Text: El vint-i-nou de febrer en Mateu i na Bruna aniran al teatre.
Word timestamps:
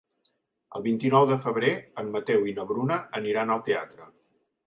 El 0.77 0.83
vint-i-nou 0.85 1.25
de 1.31 1.37
febrer 1.43 1.69
en 2.03 2.09
Mateu 2.15 2.47
i 2.51 2.55
na 2.61 2.65
Bruna 2.71 2.99
aniran 3.21 3.55
al 3.57 3.65
teatre. 3.71 4.09